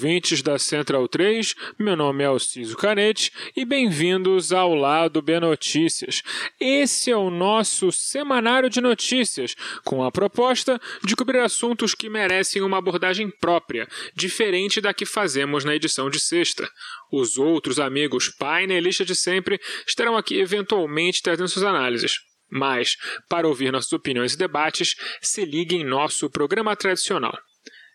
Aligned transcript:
ouvintes 0.00 0.40
da 0.40 0.58
Central 0.58 1.06
3, 1.06 1.54
meu 1.78 1.94
nome 1.94 2.24
é 2.24 2.26
Alciso 2.26 2.74
Canete 2.74 3.30
e 3.54 3.66
bem-vindos 3.66 4.50
ao 4.50 4.74
Lado 4.74 5.20
B 5.20 5.38
Notícias. 5.38 6.22
Esse 6.58 7.10
é 7.10 7.16
o 7.16 7.28
nosso 7.28 7.92
semanário 7.92 8.70
de 8.70 8.80
notícias, 8.80 9.54
com 9.84 10.02
a 10.02 10.10
proposta 10.10 10.80
de 11.04 11.14
cobrir 11.14 11.40
assuntos 11.40 11.94
que 11.94 12.08
merecem 12.08 12.62
uma 12.62 12.78
abordagem 12.78 13.28
própria, 13.28 13.86
diferente 14.14 14.80
da 14.80 14.94
que 14.94 15.04
fazemos 15.04 15.66
na 15.66 15.76
edição 15.76 16.08
de 16.08 16.18
sexta. 16.18 16.66
Os 17.12 17.36
outros 17.36 17.78
amigos 17.78 18.30
painelistas 18.30 19.06
de 19.06 19.14
sempre 19.14 19.60
estarão 19.86 20.16
aqui 20.16 20.40
eventualmente 20.40 21.22
trazendo 21.22 21.48
suas 21.48 21.66
análises. 21.66 22.14
Mas, 22.50 22.96
para 23.28 23.46
ouvir 23.46 23.70
nossas 23.70 23.92
opiniões 23.92 24.32
e 24.32 24.38
debates, 24.38 24.96
se 25.20 25.44
ligue 25.44 25.76
em 25.76 25.84
nosso 25.84 26.30
programa 26.30 26.74
tradicional. 26.74 27.38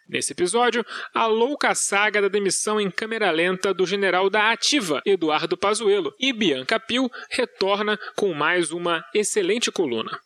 Nesse 0.07 0.33
episódio, 0.33 0.85
a 1.13 1.25
louca 1.25 1.73
saga 1.73 2.21
da 2.21 2.27
demissão 2.27 2.79
em 2.79 2.91
câmera 2.91 3.31
lenta 3.31 3.73
do 3.73 3.85
general 3.87 4.29
da 4.29 4.51
Ativa, 4.51 5.01
Eduardo 5.05 5.57
Pazuello, 5.57 6.13
e 6.19 6.31
Bianca 6.31 6.79
Pio 6.79 7.09
retorna 7.29 7.97
com 8.15 8.33
mais 8.33 8.71
uma 8.71 9.03
excelente 9.15 9.71
coluna. 9.71 10.19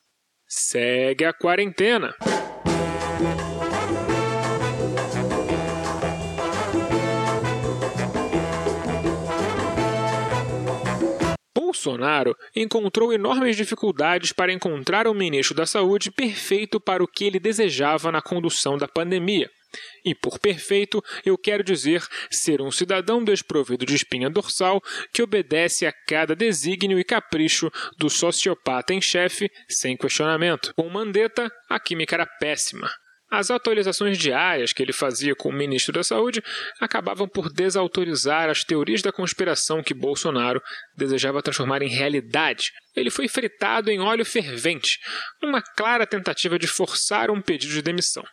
Segue 0.46 1.24
a 1.24 1.32
quarentena. 1.32 2.14
Bolsonaro 11.56 12.36
encontrou 12.54 13.14
enormes 13.14 13.56
dificuldades 13.56 14.34
para 14.34 14.52
encontrar 14.52 15.08
um 15.08 15.14
ministro 15.14 15.56
da 15.56 15.66
Saúde 15.66 16.12
perfeito 16.12 16.80
para 16.80 17.02
o 17.02 17.08
que 17.08 17.24
ele 17.24 17.40
desejava 17.40 18.12
na 18.12 18.22
condução 18.22 18.78
da 18.78 18.88
pandemia. 18.88 19.50
E 20.04 20.16
por 20.16 20.40
perfeito, 20.40 21.04
eu 21.26 21.38
quero 21.38 21.64
dizer 21.64 22.04
ser 22.32 22.62
um 22.62 22.72
cidadão 22.72 23.24
desprovido 23.24 23.86
de 23.86 23.96
espinha 23.96 24.30
dorsal 24.30 24.82
que 25.14 25.22
obedece 25.22 25.86
a 25.86 25.94
cada 26.08 26.36
desígnio 26.36 27.00
e 27.00 27.04
capricho 27.04 27.72
do 27.98 28.10
sociopata 28.10 28.94
em 28.94 29.02
chefe 29.02 29.50
sem 29.68 29.96
questionamento. 29.96 30.74
Com 30.76 30.90
Mandetta, 30.90 31.52
a 31.70 31.80
química 31.80 32.16
era 32.16 32.26
péssima. 32.26 32.90
As 33.32 33.52
atualizações 33.52 34.18
diárias 34.18 34.74
que 34.74 34.82
ele 34.82 34.92
fazia 34.92 35.36
com 35.36 35.50
o 35.50 35.54
ministro 35.54 35.94
da 35.94 36.04
Saúde 36.04 36.42
acabavam 36.80 37.28
por 37.28 37.54
desautorizar 37.54 38.50
as 38.50 38.64
teorias 38.64 39.04
da 39.04 39.12
conspiração 39.12 39.84
que 39.84 39.94
Bolsonaro 39.94 40.60
desejava 40.98 41.44
transformar 41.44 41.84
em 41.84 41.90
realidade. 41.90 42.72
Ele 42.96 43.12
foi 43.12 43.28
fritado 43.28 43.92
em 43.92 44.00
óleo 44.00 44.26
fervente, 44.26 44.98
numa 45.44 45.62
clara 45.62 46.08
tentativa 46.08 46.58
de 46.58 46.66
forçar 46.66 47.30
um 47.30 47.40
pedido 47.40 47.72
de 47.72 47.84
demissão. 47.84 48.24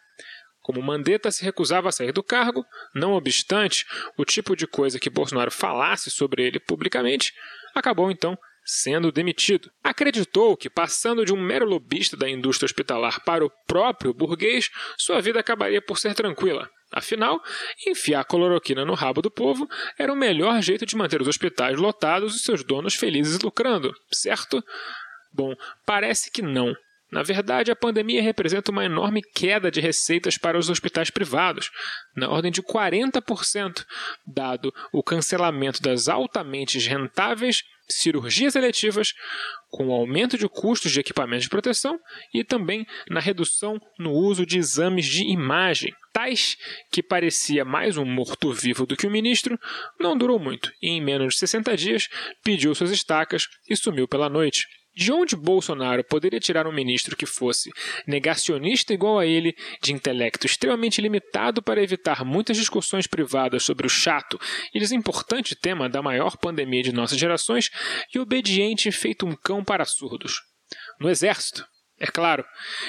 Como 0.66 0.82
Mandetta 0.82 1.30
se 1.30 1.44
recusava 1.44 1.90
a 1.90 1.92
sair 1.92 2.10
do 2.10 2.24
cargo, 2.24 2.66
não 2.92 3.12
obstante 3.12 3.86
o 4.18 4.24
tipo 4.24 4.56
de 4.56 4.66
coisa 4.66 4.98
que 4.98 5.08
Bolsonaro 5.08 5.48
falasse 5.48 6.10
sobre 6.10 6.42
ele 6.42 6.58
publicamente, 6.58 7.32
acabou 7.72 8.10
então 8.10 8.36
sendo 8.64 9.12
demitido. 9.12 9.70
Acreditou 9.80 10.56
que, 10.56 10.68
passando 10.68 11.24
de 11.24 11.32
um 11.32 11.40
mero 11.40 11.64
lobista 11.64 12.16
da 12.16 12.28
indústria 12.28 12.66
hospitalar 12.66 13.22
para 13.22 13.44
o 13.46 13.50
próprio 13.68 14.12
burguês, 14.12 14.68
sua 14.98 15.20
vida 15.20 15.38
acabaria 15.38 15.80
por 15.80 15.98
ser 15.98 16.14
tranquila. 16.14 16.68
Afinal, 16.90 17.40
enfiar 17.86 18.24
cloroquina 18.24 18.84
no 18.84 18.94
rabo 18.94 19.22
do 19.22 19.30
povo 19.30 19.68
era 19.96 20.12
o 20.12 20.16
melhor 20.16 20.60
jeito 20.62 20.84
de 20.84 20.96
manter 20.96 21.22
os 21.22 21.28
hospitais 21.28 21.78
lotados 21.78 22.34
e 22.34 22.40
seus 22.40 22.64
donos 22.64 22.96
felizes 22.96 23.38
lucrando, 23.38 23.94
certo? 24.10 24.60
Bom, 25.32 25.54
parece 25.86 26.28
que 26.28 26.42
não. 26.42 26.74
Na 27.16 27.22
verdade, 27.22 27.70
a 27.70 27.74
pandemia 27.74 28.20
representa 28.20 28.70
uma 28.70 28.84
enorme 28.84 29.22
queda 29.22 29.70
de 29.70 29.80
receitas 29.80 30.36
para 30.36 30.58
os 30.58 30.68
hospitais 30.68 31.08
privados, 31.08 31.70
na 32.14 32.28
ordem 32.28 32.52
de 32.52 32.62
40%, 32.62 33.86
dado 34.26 34.70
o 34.92 35.02
cancelamento 35.02 35.80
das 35.80 36.08
altamente 36.08 36.78
rentáveis 36.78 37.62
cirurgias 37.88 38.54
eletivas, 38.54 39.14
com 39.70 39.86
o 39.86 39.92
aumento 39.92 40.36
de 40.36 40.46
custos 40.46 40.92
de 40.92 41.00
equipamentos 41.00 41.44
de 41.44 41.48
proteção 41.48 41.98
e 42.34 42.44
também 42.44 42.84
na 43.08 43.18
redução 43.18 43.80
no 43.98 44.12
uso 44.12 44.44
de 44.44 44.58
exames 44.58 45.06
de 45.06 45.24
imagem. 45.24 45.94
Tais 46.12 46.54
que 46.92 47.02
parecia 47.02 47.64
mais 47.64 47.96
um 47.96 48.04
morto-vivo 48.04 48.84
do 48.84 48.94
que 48.94 49.06
um 49.06 49.10
ministro, 49.10 49.58
não 49.98 50.18
durou 50.18 50.38
muito 50.38 50.70
e, 50.82 50.90
em 50.90 51.00
menos 51.00 51.32
de 51.32 51.40
60 51.40 51.74
dias, 51.78 52.08
pediu 52.44 52.74
suas 52.74 52.90
estacas 52.90 53.46
e 53.70 53.74
sumiu 53.74 54.06
pela 54.06 54.28
noite. 54.28 54.66
De 54.96 55.12
onde 55.12 55.36
Bolsonaro 55.36 56.02
poderia 56.02 56.40
tirar 56.40 56.66
um 56.66 56.72
ministro 56.72 57.14
que 57.14 57.26
fosse 57.26 57.70
negacionista 58.06 58.94
igual 58.94 59.18
a 59.18 59.26
ele, 59.26 59.54
de 59.82 59.92
intelecto 59.92 60.46
extremamente 60.46 61.02
limitado 61.02 61.62
para 61.62 61.82
evitar 61.82 62.24
muitas 62.24 62.56
discussões 62.56 63.06
privadas 63.06 63.62
sobre 63.62 63.86
o 63.86 63.90
chato 63.90 64.40
e 64.74 64.80
desimportante 64.80 65.54
tema 65.54 65.86
da 65.86 66.00
maior 66.00 66.38
pandemia 66.38 66.82
de 66.82 66.92
nossas 66.92 67.18
gerações, 67.18 67.70
e 68.14 68.18
obediente 68.18 68.90
feito 68.90 69.26
um 69.26 69.36
cão 69.36 69.62
para 69.62 69.84
surdos? 69.84 70.40
No 70.98 71.10
Exército, 71.10 71.66
é 72.00 72.06
claro. 72.06 72.42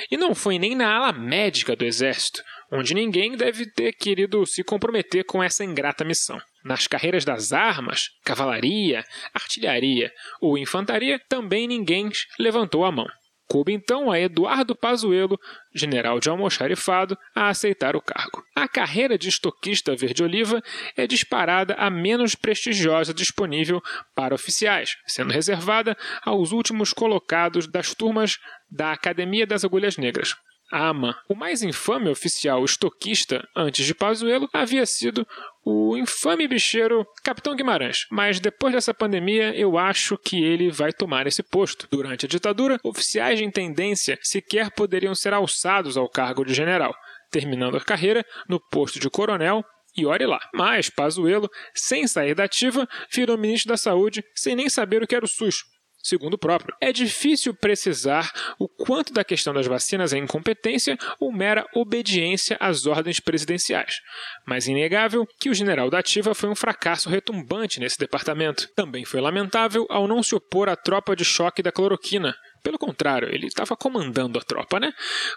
E 0.09 0.15
não 0.15 0.33
foi 0.33 0.57
nem 0.57 0.75
na 0.75 0.89
ala 0.89 1.11
médica 1.11 1.75
do 1.75 1.83
Exército, 1.83 2.41
onde 2.71 2.93
ninguém 2.93 3.35
deve 3.35 3.65
ter 3.65 3.93
querido 3.93 4.45
se 4.45 4.63
comprometer 4.63 5.23
com 5.25 5.41
essa 5.41 5.63
ingrata 5.63 6.03
missão. 6.03 6.39
Nas 6.63 6.87
carreiras 6.87 7.23
das 7.23 7.53
armas, 7.53 8.09
cavalaria, 8.23 9.03
artilharia 9.33 10.11
ou 10.41 10.57
infantaria, 10.57 11.19
também 11.29 11.67
ninguém 11.67 12.09
levantou 12.39 12.83
a 12.83 12.91
mão. 12.91 13.07
Coube 13.47 13.71
então 13.71 14.11
a 14.11 14.19
Eduardo 14.19 14.75
Pazuello, 14.75 15.39
general 15.73 16.19
de 16.19 16.29
almoxarifado, 16.29 17.17
a 17.33 17.47
aceitar 17.47 17.95
o 17.95 18.01
cargo. 18.01 18.43
A 18.53 18.67
carreira 18.67 19.17
de 19.17 19.29
estoquista 19.29 19.95
verde-oliva 19.95 20.61
é 20.97 21.07
disparada 21.07 21.73
a 21.75 21.89
menos 21.89 22.35
prestigiosa 22.35 23.13
disponível 23.13 23.81
para 24.13 24.35
oficiais, 24.35 24.97
sendo 25.07 25.31
reservada 25.31 25.95
aos 26.25 26.51
últimos 26.51 26.91
colocados 26.91 27.67
das 27.67 27.95
turmas 27.95 28.37
da 28.69 28.91
Academia 28.91 29.47
das 29.47 29.63
Agulhas 29.63 29.95
Negras. 29.95 30.35
Ama, 30.71 31.17
o 31.29 31.35
mais 31.35 31.63
infame 31.63 32.09
oficial 32.09 32.63
estoquista 32.65 33.47
antes 33.55 33.85
de 33.85 33.95
Pazuello, 33.95 34.49
havia 34.51 34.85
sido 34.85 35.25
o 35.63 35.95
infame 35.95 36.47
bicheiro 36.47 37.07
Capitão 37.23 37.55
Guimarães. 37.55 38.05
Mas 38.11 38.39
depois 38.39 38.73
dessa 38.73 38.93
pandemia, 38.93 39.55
eu 39.55 39.77
acho 39.77 40.17
que 40.17 40.43
ele 40.43 40.69
vai 40.69 40.91
tomar 40.91 41.25
esse 41.25 41.41
posto. 41.41 41.87
Durante 41.89 42.25
a 42.25 42.29
ditadura, 42.29 42.79
oficiais 42.83 43.39
de 43.39 43.45
intendência 43.45 44.19
sequer 44.21 44.69
poderiam 44.71 45.15
ser 45.15 45.33
alçados 45.33 45.95
ao 45.95 46.09
cargo 46.09 46.43
de 46.43 46.53
general, 46.53 46.93
terminando 47.31 47.77
a 47.77 47.81
carreira 47.81 48.25
no 48.49 48.59
posto 48.59 48.99
de 48.99 49.09
coronel 49.09 49.63
e 49.95 50.05
olhe 50.05 50.25
lá. 50.25 50.39
Mas 50.53 50.89
Pazuello, 50.89 51.49
sem 51.73 52.07
sair 52.07 52.35
da 52.35 52.43
ativa, 52.43 52.87
virou 53.09 53.37
ministro 53.37 53.69
da 53.69 53.77
Saúde 53.77 54.23
sem 54.35 54.55
nem 54.55 54.69
saber 54.69 55.01
o 55.01 55.07
que 55.07 55.15
era 55.15 55.25
o 55.25 55.29
SUS 55.29 55.63
segundo 56.03 56.35
o 56.35 56.37
próprio. 56.37 56.75
É 56.79 56.91
difícil 56.91 57.53
precisar 57.53 58.31
o 58.57 58.67
quanto 58.67 59.13
da 59.13 59.23
questão 59.23 59.53
das 59.53 59.67
vacinas 59.67 60.13
é 60.13 60.17
incompetência 60.17 60.97
ou 61.19 61.31
mera 61.31 61.67
obediência 61.73 62.57
às 62.59 62.85
ordens 62.85 63.19
presidenciais, 63.19 64.01
mas 64.45 64.67
inegável 64.67 65.27
que 65.39 65.49
o 65.49 65.53
general 65.53 65.89
da 65.89 65.99
ativa 65.99 66.33
foi 66.33 66.49
um 66.49 66.55
fracasso 66.55 67.09
retumbante 67.09 67.79
nesse 67.79 67.97
departamento. 67.97 68.69
Também 68.75 69.05
foi 69.05 69.21
lamentável 69.21 69.85
ao 69.89 70.07
não 70.07 70.23
se 70.23 70.35
opor 70.35 70.69
à 70.69 70.75
tropa 70.75 71.15
de 71.15 71.25
choque 71.25 71.61
da 71.61 71.71
cloroquina, 71.71 72.35
pelo 72.67 72.77
contrário, 72.77 73.33
ele 73.33 73.47
estava 73.47 73.77
comandando 73.77 74.37
a 74.37 74.41
tropa, 74.41 74.77
né? 74.77 74.91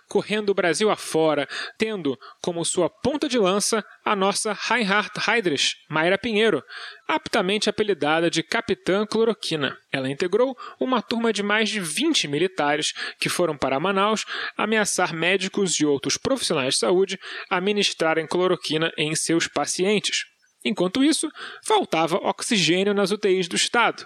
Correndo 0.08 0.50
o 0.50 0.54
Brasil 0.54 0.90
afora, 0.90 1.48
tendo 1.78 2.18
como 2.42 2.64
sua 2.64 2.90
ponta 2.90 3.28
de 3.28 3.38
lança 3.38 3.84
a 4.04 4.16
nossa 4.16 4.52
Reinhard 4.52 5.12
Heydrich, 5.28 5.76
Mayra 5.88 6.18
Pinheiro, 6.18 6.60
aptamente 7.06 7.70
apelidada 7.70 8.28
de 8.28 8.42
Capitã 8.42 9.06
Cloroquina. 9.06 9.78
Ela 9.92 10.10
integrou 10.10 10.58
uma 10.80 11.00
turma 11.00 11.32
de 11.32 11.40
mais 11.40 11.68
de 11.68 11.78
20 11.78 12.26
militares 12.26 12.92
que 13.20 13.28
foram 13.28 13.56
para 13.56 13.78
Manaus 13.78 14.24
ameaçar 14.56 15.14
médicos 15.14 15.78
e 15.78 15.86
outros 15.86 16.16
profissionais 16.16 16.74
de 16.74 16.80
saúde 16.80 17.16
a 17.48 17.60
ministrarem 17.60 18.26
cloroquina 18.26 18.90
em 18.98 19.14
seus 19.14 19.46
pacientes. 19.46 20.24
Enquanto 20.64 21.04
isso, 21.04 21.30
faltava 21.64 22.16
oxigênio 22.16 22.92
nas 22.92 23.12
UTIs 23.12 23.46
do 23.46 23.54
Estado. 23.54 24.04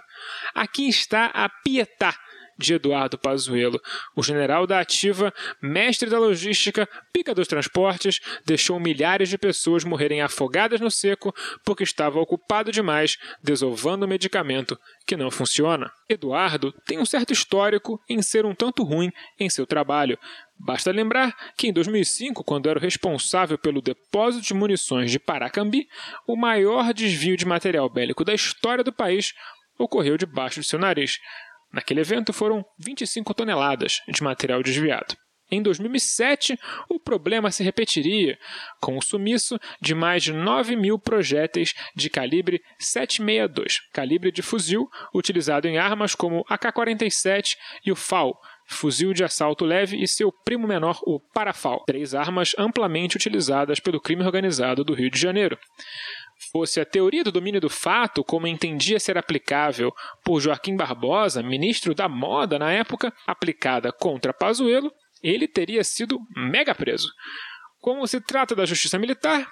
Aqui 0.53 0.87
está 0.87 1.25
a 1.33 1.49
Pietá, 1.49 2.15
de 2.57 2.75
Eduardo 2.75 3.17
Pazuello. 3.17 3.81
O 4.15 4.23
general 4.23 4.65
da 4.65 4.79
ativa, 4.79 5.33
mestre 5.61 6.09
da 6.09 6.19
logística, 6.19 6.87
pica 7.11 7.33
dos 7.33 7.47
transportes, 7.47 8.19
deixou 8.45 8.79
milhares 8.79 9.29
de 9.29 9.37
pessoas 9.37 9.83
morrerem 9.83 10.21
afogadas 10.21 10.79
no 10.79 10.91
seco 10.91 11.33
porque 11.63 11.83
estava 11.83 12.19
ocupado 12.19 12.71
demais 12.71 13.17
desovando 13.43 14.07
medicamento 14.07 14.79
que 15.05 15.15
não 15.15 15.29
funciona. 15.29 15.91
Eduardo 16.07 16.71
tem 16.85 16.99
um 16.99 17.05
certo 17.05 17.33
histórico 17.33 18.01
em 18.09 18.21
ser 18.21 18.45
um 18.45 18.53
tanto 18.53 18.83
ruim 18.83 19.11
em 19.39 19.49
seu 19.49 19.65
trabalho. 19.65 20.17
Basta 20.57 20.91
lembrar 20.91 21.35
que 21.57 21.67
em 21.67 21.73
2005, 21.73 22.43
quando 22.43 22.69
era 22.69 22.79
o 22.79 22.81
responsável 22.81 23.57
pelo 23.57 23.81
depósito 23.81 24.45
de 24.45 24.53
munições 24.53 25.11
de 25.11 25.19
Paracambi, 25.19 25.87
o 26.25 26.35
maior 26.35 26.93
desvio 26.93 27.35
de 27.35 27.45
material 27.45 27.89
bélico 27.89 28.23
da 28.23 28.33
história 28.33 28.83
do 28.83 28.93
país 28.93 29.33
ocorreu 29.77 30.17
debaixo 30.17 30.61
de 30.61 30.67
seu 30.67 30.79
nariz. 30.79 31.19
Naquele 31.75 31.99
evento 31.99 32.31
foram 32.31 32.63
25 32.79 33.33
toneladas 33.33 33.99
de 34.07 34.23
material 34.23 34.63
desviado. 34.63 35.13
Em 35.51 35.61
2007, 35.61 36.57
o 36.89 36.97
problema 36.97 37.51
se 37.51 37.63
repetiria, 37.63 38.39
com 38.81 38.97
o 38.97 39.01
sumiço 39.01 39.59
de 39.81 39.93
mais 39.93 40.23
de 40.23 40.31
9 40.31 40.73
mil 40.77 40.97
projéteis 40.97 41.73
de 41.93 42.09
calibre 42.09 42.61
762, 42.79 43.81
calibre 43.91 44.31
de 44.31 44.41
fuzil 44.41 44.87
utilizado 45.13 45.67
em 45.67 45.77
armas 45.77 46.15
como 46.15 46.45
AK-47 46.49 47.57
e 47.85 47.91
o 47.91 47.95
FAL, 47.95 48.39
fuzil 48.67 49.13
de 49.13 49.25
assalto 49.25 49.65
leve, 49.65 50.01
e 50.01 50.07
seu 50.07 50.31
primo 50.31 50.65
menor, 50.65 50.99
o 51.05 51.19
Parafal, 51.19 51.83
três 51.85 52.15
armas 52.15 52.55
amplamente 52.57 53.17
utilizadas 53.17 53.81
pelo 53.81 53.99
crime 53.99 54.23
organizado 54.23 54.83
do 54.83 54.93
Rio 54.93 55.11
de 55.11 55.19
Janeiro 55.19 55.59
fosse 56.55 56.79
a 56.79 56.85
teoria 56.85 57.21
do 57.21 57.33
domínio 57.33 57.59
do 57.59 57.69
fato, 57.69 58.23
como 58.23 58.47
entendia 58.47 58.97
ser 58.97 59.17
aplicável 59.17 59.91
por 60.23 60.39
Joaquim 60.39 60.77
Barbosa, 60.77 61.43
ministro 61.43 61.93
da 61.93 62.07
moda 62.07 62.57
na 62.57 62.71
época, 62.71 63.13
aplicada 63.27 63.91
contra 63.91 64.33
Pazuello, 64.33 64.89
ele 65.21 65.49
teria 65.49 65.83
sido 65.83 66.17
mega 66.33 66.73
preso. 66.73 67.09
Como 67.81 68.07
se 68.07 68.21
trata 68.21 68.55
da 68.55 68.65
justiça 68.65 68.97
militar, 68.97 69.45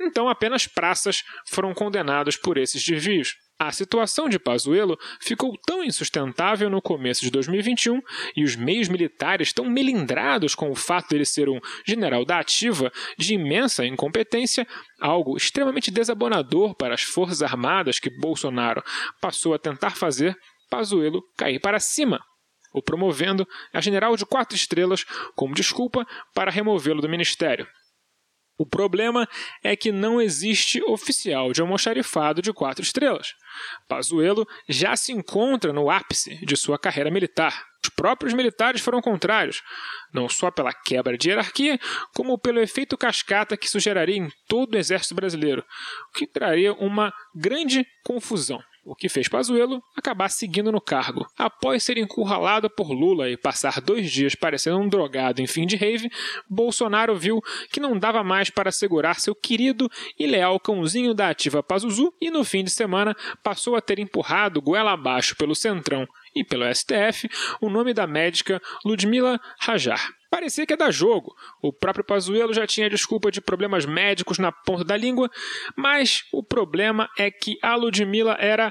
então 0.00 0.30
apenas 0.30 0.66
praças 0.66 1.22
foram 1.46 1.74
condenados 1.74 2.38
por 2.38 2.56
esses 2.56 2.82
desvios. 2.82 3.34
A 3.58 3.72
situação 3.72 4.28
de 4.28 4.38
Pazuello 4.38 4.98
ficou 5.18 5.56
tão 5.66 5.82
insustentável 5.82 6.68
no 6.68 6.82
começo 6.82 7.22
de 7.22 7.30
2021 7.30 8.02
e 8.36 8.44
os 8.44 8.54
meios 8.54 8.86
militares 8.86 9.50
tão 9.50 9.64
melindrados 9.64 10.54
com 10.54 10.70
o 10.70 10.74
fato 10.74 11.08
de 11.08 11.16
ele 11.16 11.24
ser 11.24 11.48
um 11.48 11.58
general 11.86 12.22
da 12.26 12.38
ativa 12.38 12.92
de 13.16 13.32
imensa 13.32 13.86
incompetência, 13.86 14.66
algo 15.00 15.38
extremamente 15.38 15.90
desabonador 15.90 16.76
para 16.76 16.92
as 16.92 17.02
forças 17.02 17.40
armadas 17.40 17.98
que 17.98 18.10
Bolsonaro 18.10 18.82
passou 19.22 19.54
a 19.54 19.58
tentar 19.58 19.96
fazer 19.96 20.36
Pazuello 20.68 21.22
cair 21.38 21.58
para 21.58 21.80
cima, 21.80 22.20
o 22.74 22.82
promovendo 22.82 23.48
a 23.72 23.80
general 23.80 24.16
de 24.16 24.26
quatro 24.26 24.54
estrelas 24.54 25.06
como 25.34 25.54
desculpa 25.54 26.06
para 26.34 26.50
removê-lo 26.50 27.00
do 27.00 27.08
ministério. 27.08 27.66
O 28.58 28.64
problema 28.64 29.28
é 29.62 29.76
que 29.76 29.92
não 29.92 30.20
existe 30.20 30.82
oficial 30.82 31.52
de 31.52 31.60
almoxarifado 31.60 32.40
de 32.40 32.52
quatro 32.52 32.82
estrelas. 32.82 33.34
Pazuello 33.86 34.46
já 34.68 34.96
se 34.96 35.12
encontra 35.12 35.72
no 35.72 35.90
ápice 35.90 36.44
de 36.44 36.56
sua 36.56 36.78
carreira 36.78 37.10
militar. 37.10 37.66
Os 37.84 37.90
próprios 37.90 38.32
militares 38.32 38.80
foram 38.80 39.00
contrários, 39.00 39.62
não 40.12 40.28
só 40.28 40.50
pela 40.50 40.72
quebra 40.72 41.16
de 41.16 41.28
hierarquia, 41.28 41.78
como 42.14 42.38
pelo 42.38 42.58
efeito 42.58 42.96
cascata 42.96 43.56
que 43.56 43.66
isso 43.66 43.78
geraria 43.78 44.16
em 44.16 44.28
todo 44.48 44.74
o 44.74 44.78
exército 44.78 45.14
brasileiro, 45.14 45.64
o 46.10 46.18
que 46.18 46.26
traria 46.26 46.72
uma 46.72 47.12
grande 47.34 47.86
confusão 48.02 48.60
o 48.86 48.94
que 48.94 49.08
fez 49.08 49.28
Pazuello 49.28 49.82
acabar 49.96 50.28
seguindo 50.28 50.70
no 50.70 50.80
cargo. 50.80 51.26
Após 51.36 51.82
ser 51.82 51.98
encurralado 51.98 52.70
por 52.70 52.92
Lula 52.92 53.28
e 53.28 53.36
passar 53.36 53.80
dois 53.80 54.10
dias 54.10 54.34
parecendo 54.36 54.78
um 54.78 54.88
drogado 54.88 55.42
em 55.42 55.46
fim 55.46 55.66
de 55.66 55.74
rave, 55.74 56.08
Bolsonaro 56.48 57.16
viu 57.16 57.42
que 57.72 57.80
não 57.80 57.98
dava 57.98 58.22
mais 58.22 58.48
para 58.48 58.70
segurar 58.70 59.18
seu 59.18 59.34
querido 59.34 59.90
e 60.18 60.26
leal 60.26 60.60
cãozinho 60.60 61.12
da 61.12 61.30
ativa 61.30 61.62
Pazuzu 61.62 62.14
e 62.20 62.30
no 62.30 62.44
fim 62.44 62.62
de 62.62 62.70
semana 62.70 63.16
passou 63.42 63.74
a 63.74 63.80
ter 63.80 63.98
empurrado 63.98 64.62
goela 64.62 64.92
abaixo 64.92 65.36
pelo 65.36 65.54
Centrão 65.54 66.06
e 66.34 66.44
pelo 66.44 66.72
STF 66.72 67.28
o 67.60 67.68
nome 67.68 67.92
da 67.92 68.06
médica 68.06 68.62
Ludmila 68.84 69.40
Rajar. 69.58 70.14
Parecia 70.36 70.66
que 70.66 70.74
ia 70.74 70.76
dar 70.76 70.92
jogo. 70.92 71.34
O 71.62 71.72
próprio 71.72 72.04
Pazuello 72.04 72.52
já 72.52 72.66
tinha 72.66 72.90
desculpa 72.90 73.30
de 73.30 73.40
problemas 73.40 73.86
médicos 73.86 74.38
na 74.38 74.52
ponta 74.52 74.84
da 74.84 74.94
língua, 74.94 75.30
mas 75.74 76.24
o 76.30 76.42
problema 76.42 77.08
é 77.18 77.30
que 77.30 77.58
a 77.62 77.74
Ludmilla 77.74 78.36
era 78.38 78.70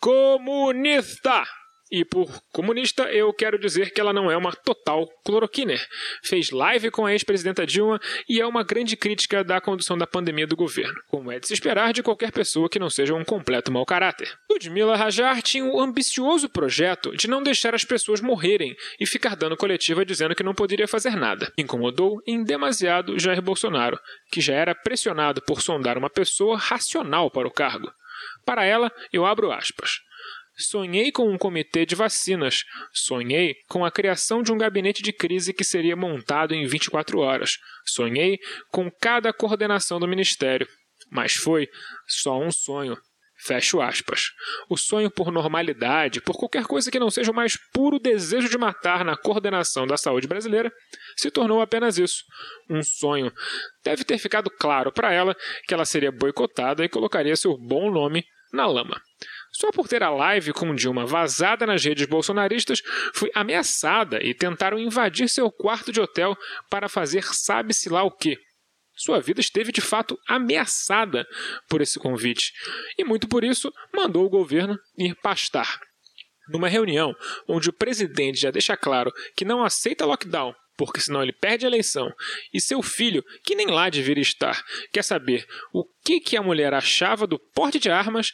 comunista. 0.00 1.44
E 1.90 2.04
por 2.04 2.28
comunista, 2.50 3.04
eu 3.04 3.32
quero 3.32 3.58
dizer 3.58 3.92
que 3.92 4.00
ela 4.00 4.12
não 4.12 4.30
é 4.30 4.36
uma 4.36 4.52
total 4.52 5.06
cloroquiner. 5.24 5.86
Fez 6.22 6.50
live 6.50 6.90
com 6.90 7.04
a 7.04 7.12
ex-presidenta 7.12 7.66
Dilma 7.66 8.00
e 8.28 8.40
é 8.40 8.46
uma 8.46 8.64
grande 8.64 8.96
crítica 8.96 9.44
da 9.44 9.60
condução 9.60 9.96
da 9.96 10.06
pandemia 10.06 10.46
do 10.46 10.56
governo, 10.56 10.98
como 11.08 11.30
é 11.30 11.38
de 11.38 11.46
se 11.46 11.52
esperar 11.52 11.92
de 11.92 12.02
qualquer 12.02 12.32
pessoa 12.32 12.68
que 12.68 12.78
não 12.78 12.88
seja 12.88 13.14
um 13.14 13.24
completo 13.24 13.70
mau 13.70 13.84
caráter. 13.84 14.32
Ludmila 14.50 14.96
Rajar 14.96 15.42
tinha 15.42 15.64
o 15.64 15.78
ambicioso 15.80 16.48
projeto 16.48 17.14
de 17.16 17.28
não 17.28 17.42
deixar 17.42 17.74
as 17.74 17.84
pessoas 17.84 18.20
morrerem 18.20 18.74
e 18.98 19.06
ficar 19.06 19.36
dando 19.36 19.56
coletiva 19.56 20.04
dizendo 20.04 20.34
que 20.34 20.42
não 20.42 20.54
poderia 20.54 20.88
fazer 20.88 21.14
nada. 21.14 21.52
Incomodou 21.56 22.20
em 22.26 22.42
demasiado 22.42 23.18
Jair 23.18 23.42
Bolsonaro, 23.42 23.98
que 24.32 24.40
já 24.40 24.54
era 24.54 24.74
pressionado 24.74 25.42
por 25.42 25.60
sondar 25.60 25.98
uma 25.98 26.10
pessoa 26.10 26.56
racional 26.56 27.30
para 27.30 27.46
o 27.46 27.52
cargo. 27.52 27.92
Para 28.44 28.64
ela, 28.64 28.90
eu 29.12 29.26
abro 29.26 29.52
aspas. 29.52 30.00
Sonhei 30.56 31.10
com 31.10 31.28
um 31.28 31.36
comitê 31.36 31.84
de 31.84 31.94
vacinas. 31.94 32.64
Sonhei 32.92 33.56
com 33.68 33.84
a 33.84 33.90
criação 33.90 34.42
de 34.42 34.52
um 34.52 34.58
gabinete 34.58 35.02
de 35.02 35.12
crise 35.12 35.52
que 35.52 35.64
seria 35.64 35.96
montado 35.96 36.54
em 36.54 36.66
24 36.66 37.18
horas. 37.18 37.58
Sonhei 37.84 38.38
com 38.70 38.90
cada 38.90 39.32
coordenação 39.32 39.98
do 39.98 40.06
ministério. 40.06 40.66
Mas 41.10 41.34
foi 41.34 41.68
só 42.06 42.40
um 42.40 42.50
sonho. 42.50 42.96
Fecho 43.36 43.80
aspas. 43.80 44.30
O 44.70 44.76
sonho 44.76 45.10
por 45.10 45.32
normalidade, 45.32 46.20
por 46.20 46.36
qualquer 46.36 46.64
coisa 46.64 46.90
que 46.90 47.00
não 47.00 47.10
seja 47.10 47.32
o 47.32 47.34
mais 47.34 47.58
puro 47.72 47.98
desejo 47.98 48.48
de 48.48 48.56
matar 48.56 49.04
na 49.04 49.16
coordenação 49.16 49.86
da 49.86 49.96
saúde 49.96 50.28
brasileira, 50.28 50.72
se 51.16 51.30
tornou 51.30 51.60
apenas 51.60 51.98
isso, 51.98 52.24
um 52.70 52.82
sonho. 52.82 53.32
Deve 53.84 54.04
ter 54.04 54.18
ficado 54.18 54.48
claro 54.48 54.92
para 54.92 55.12
ela 55.12 55.36
que 55.66 55.74
ela 55.74 55.84
seria 55.84 56.12
boicotada 56.12 56.84
e 56.84 56.88
colocaria 56.88 57.36
seu 57.36 57.58
bom 57.58 57.90
nome 57.90 58.24
na 58.52 58.66
lama. 58.66 59.02
Só 59.54 59.70
por 59.70 59.88
ter 59.88 60.02
a 60.02 60.10
live 60.10 60.52
com 60.52 60.74
Dilma 60.74 61.06
vazada 61.06 61.64
nas 61.64 61.84
redes 61.84 62.06
bolsonaristas, 62.06 62.82
foi 63.14 63.30
ameaçada 63.34 64.20
e 64.20 64.34
tentaram 64.34 64.78
invadir 64.78 65.28
seu 65.28 65.50
quarto 65.50 65.92
de 65.92 66.00
hotel 66.00 66.36
para 66.68 66.88
fazer 66.88 67.22
sabe-se 67.32 67.88
lá 67.88 68.02
o 68.02 68.10
quê. 68.10 68.36
Sua 68.96 69.20
vida 69.20 69.40
esteve 69.40 69.70
de 69.70 69.80
fato 69.80 70.18
ameaçada 70.26 71.26
por 71.68 71.80
esse 71.80 71.98
convite, 71.98 72.52
e 72.98 73.04
muito 73.04 73.28
por 73.28 73.44
isso 73.44 73.72
mandou 73.92 74.24
o 74.24 74.30
governo 74.30 74.76
ir 74.98 75.14
pastar. 75.16 75.80
Numa 76.48 76.68
reunião 76.68 77.14
onde 77.48 77.70
o 77.70 77.72
presidente 77.72 78.40
já 78.40 78.50
deixa 78.50 78.76
claro 78.76 79.12
que 79.36 79.44
não 79.44 79.64
aceita 79.64 80.04
lockdown 80.04 80.54
porque 80.76 81.00
senão 81.00 81.22
ele 81.22 81.32
perde 81.32 81.64
a 81.64 81.68
eleição, 81.68 82.12
e 82.52 82.60
seu 82.60 82.82
filho, 82.82 83.24
que 83.44 83.54
nem 83.54 83.68
lá 83.68 83.88
deveria 83.88 84.22
estar, 84.22 84.60
quer 84.92 85.04
saber 85.04 85.46
o 85.72 85.84
que, 86.04 86.18
que 86.18 86.36
a 86.36 86.42
mulher 86.42 86.74
achava 86.74 87.28
do 87.28 87.38
porte 87.38 87.78
de 87.78 87.88
armas, 87.88 88.32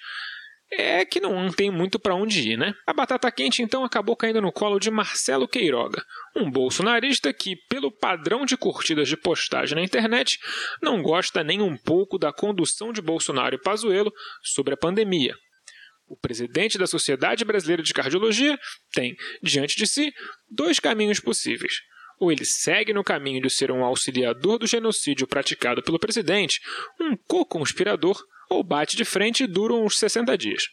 é 0.72 1.04
que 1.04 1.20
não 1.20 1.50
tem 1.50 1.70
muito 1.70 1.98
para 1.98 2.14
onde 2.14 2.52
ir, 2.52 2.56
né? 2.56 2.74
A 2.86 2.92
batata 2.92 3.30
quente 3.30 3.62
então 3.62 3.84
acabou 3.84 4.16
caindo 4.16 4.40
no 4.40 4.52
colo 4.52 4.78
de 4.78 4.90
Marcelo 4.90 5.48
Queiroga, 5.48 6.04
um 6.36 6.50
bolsonarista 6.50 7.32
que, 7.32 7.56
pelo 7.68 7.90
padrão 7.90 8.44
de 8.44 8.56
curtidas 8.56 9.08
de 9.08 9.16
postagem 9.16 9.76
na 9.76 9.82
internet, 9.82 10.38
não 10.80 11.02
gosta 11.02 11.42
nem 11.42 11.60
um 11.60 11.76
pouco 11.76 12.18
da 12.18 12.32
condução 12.32 12.92
de 12.92 13.02
Bolsonaro 13.02 13.56
e 13.56 13.60
Pazuello 13.60 14.12
sobre 14.42 14.74
a 14.74 14.76
pandemia. 14.76 15.34
O 16.06 16.16
presidente 16.16 16.76
da 16.76 16.86
Sociedade 16.88 17.44
Brasileira 17.44 17.82
de 17.82 17.94
Cardiologia 17.94 18.58
tem, 18.92 19.16
diante 19.42 19.76
de 19.76 19.86
si, 19.86 20.12
dois 20.50 20.80
caminhos 20.80 21.20
possíveis. 21.20 21.74
Ou 22.18 22.30
ele 22.32 22.44
segue 22.44 22.92
no 22.92 23.04
caminho 23.04 23.40
de 23.40 23.48
ser 23.48 23.70
um 23.70 23.84
auxiliador 23.84 24.58
do 24.58 24.66
genocídio 24.66 25.26
praticado 25.26 25.82
pelo 25.82 25.98
presidente, 25.98 26.60
um 27.00 27.16
co-conspirador, 27.16 28.20
ou 28.50 28.64
bate 28.64 28.96
de 28.96 29.04
frente 29.04 29.44
e 29.44 29.46
dura 29.46 29.72
uns 29.72 29.98
60 29.98 30.36
dias. 30.36 30.64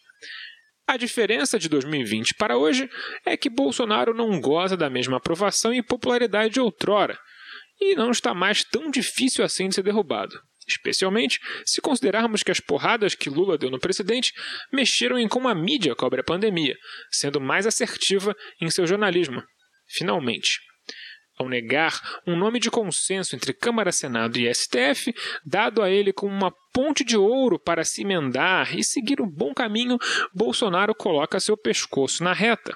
A 0.88 0.98
diferença 0.98 1.60
de 1.60 1.70
2020 1.70 2.34
para 2.36 2.58
hoje 2.58 2.90
é 3.26 3.38
que 3.38 3.50
Bolsonaro 3.50 4.14
não 4.14 4.42
goza 4.42 4.76
da 4.76 4.90
mesma 4.90 5.18
aprovação 5.18 5.74
e 5.74 5.84
popularidade 5.84 6.56
de 6.56 6.60
outrora, 6.60 7.20
e 7.80 7.96
não 7.96 8.10
está 8.10 8.34
mais 8.34 8.64
tão 8.64 8.90
difícil 8.90 9.46
assim 9.46 9.70
de 9.70 9.76
ser 9.76 9.84
derrubado. 9.84 10.40
Especialmente 10.68 11.40
se 11.66 11.80
considerarmos 11.80 12.44
que 12.44 12.52
as 12.52 12.60
porradas 12.60 13.16
que 13.16 13.30
Lula 13.30 13.58
deu 13.58 13.70
no 13.70 13.80
presidente 13.80 14.34
mexeram 14.72 15.18
em 15.18 15.28
como 15.28 15.48
a 15.48 15.56
mídia 15.56 15.96
cobre 15.96 16.20
a 16.20 16.24
pandemia, 16.24 16.76
sendo 17.12 17.40
mais 17.40 17.66
assertiva 17.66 18.36
em 18.60 18.70
seu 18.70 18.86
jornalismo. 18.86 19.42
Finalmente 19.88 20.67
ao 21.38 21.48
negar 21.48 22.02
um 22.26 22.36
nome 22.36 22.60
de 22.60 22.72
consenso 22.72 23.36
entre 23.36 23.54
Câmara, 23.54 23.92
Senado 23.92 24.38
e 24.38 24.54
STF, 24.54 25.14
dado 25.46 25.82
a 25.82 25.90
ele 25.90 26.12
como 26.12 26.34
uma 26.34 26.52
ponte 26.74 27.04
de 27.04 27.16
ouro 27.16 27.60
para 27.60 27.84
se 27.84 28.02
emendar 28.02 28.76
e 28.76 28.84
seguir 28.84 29.22
um 29.22 29.30
bom 29.30 29.54
caminho, 29.54 29.98
Bolsonaro 30.34 30.96
coloca 30.96 31.40
seu 31.40 31.56
pescoço 31.56 32.24
na 32.24 32.34
reta. 32.34 32.76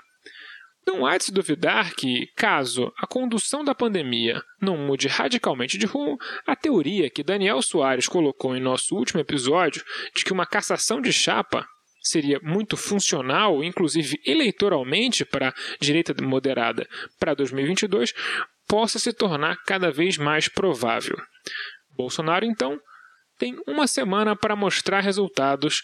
Não 0.85 1.05
há 1.05 1.17
de 1.17 1.25
se 1.25 1.31
duvidar 1.31 1.93
que, 1.93 2.27
caso 2.35 2.91
a 2.97 3.05
condução 3.05 3.63
da 3.63 3.75
pandemia 3.75 4.41
não 4.59 4.77
mude 4.77 5.07
radicalmente 5.07 5.77
de 5.77 5.85
rumo, 5.85 6.17
a 6.45 6.55
teoria 6.55 7.09
que 7.09 7.23
Daniel 7.23 7.61
Soares 7.61 8.07
colocou 8.07 8.55
em 8.55 8.59
nosso 8.59 8.95
último 8.95 9.19
episódio 9.19 9.83
de 10.15 10.23
que 10.23 10.33
uma 10.33 10.45
cassação 10.45 10.99
de 10.99 11.13
chapa 11.13 11.67
seria 12.01 12.39
muito 12.41 12.75
funcional, 12.75 13.63
inclusive 13.63 14.19
eleitoralmente, 14.25 15.23
para 15.23 15.49
a 15.49 15.53
direita 15.79 16.13
moderada 16.21 16.87
para 17.19 17.33
2022, 17.33 18.13
possa 18.67 18.97
se 18.97 19.13
tornar 19.13 19.57
cada 19.65 19.91
vez 19.91 20.17
mais 20.17 20.47
provável. 20.47 21.17
Bolsonaro, 21.95 22.45
então, 22.45 22.79
tem 23.37 23.55
uma 23.67 23.87
semana 23.87 24.35
para 24.35 24.55
mostrar 24.55 25.01
resultados, 25.01 25.81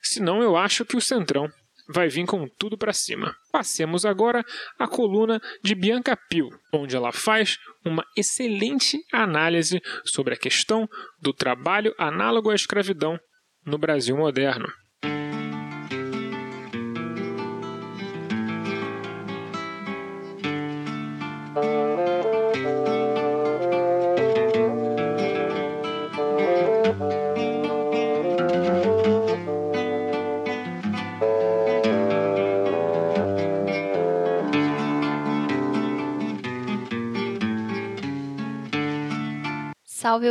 senão 0.00 0.42
eu 0.42 0.56
acho 0.56 0.84
que 0.84 0.96
o 0.96 1.00
Centrão 1.00 1.48
vai 1.88 2.08
vir 2.08 2.26
com 2.26 2.46
tudo 2.58 2.78
para 2.78 2.92
cima. 2.92 3.36
Passemos 3.52 4.04
agora 4.06 4.44
à 4.78 4.86
coluna 4.88 5.40
de 5.62 5.74
Bianca 5.74 6.16
Pio, 6.16 6.48
onde 6.72 6.96
ela 6.96 7.12
faz 7.12 7.58
uma 7.84 8.04
excelente 8.16 8.98
análise 9.12 9.80
sobre 10.04 10.34
a 10.34 10.38
questão 10.38 10.88
do 11.20 11.32
trabalho 11.32 11.94
análogo 11.98 12.50
à 12.50 12.54
escravidão 12.54 13.18
no 13.66 13.78
Brasil 13.78 14.16
moderno. 14.16 14.66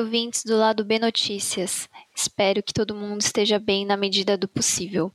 Ouvintes 0.04 0.44
do 0.44 0.58
lado 0.58 0.84
B 0.84 1.00
Notícias. 1.00 1.90
Espero 2.14 2.62
que 2.62 2.74
todo 2.74 2.94
mundo 2.94 3.22
esteja 3.22 3.58
bem 3.58 3.86
na 3.86 3.96
medida 3.96 4.38
do 4.38 4.50
possível. 4.50 5.10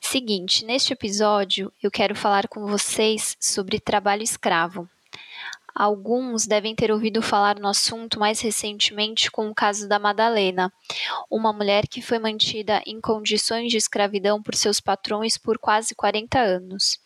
Seguinte, 0.00 0.64
neste 0.64 0.92
episódio 0.92 1.72
eu 1.82 1.90
quero 1.90 2.14
falar 2.14 2.46
com 2.46 2.66
vocês 2.66 3.36
sobre 3.40 3.80
trabalho 3.80 4.22
escravo. 4.22 4.88
Alguns 5.74 6.46
devem 6.46 6.74
ter 6.74 6.92
ouvido 6.92 7.20
falar 7.20 7.58
no 7.58 7.66
assunto 7.66 8.18
mais 8.18 8.40
recentemente 8.40 9.28
com 9.28 9.48
o 9.48 9.54
caso 9.54 9.88
da 9.88 9.98
Madalena, 9.98 10.72
uma 11.28 11.52
mulher 11.52 11.88
que 11.88 12.00
foi 12.00 12.20
mantida 12.20 12.80
em 12.86 13.00
condições 13.00 13.70
de 13.72 13.76
escravidão 13.76 14.40
por 14.40 14.54
seus 14.54 14.80
patrões 14.80 15.36
por 15.36 15.58
quase 15.58 15.96
40 15.96 16.38
anos. 16.38 17.00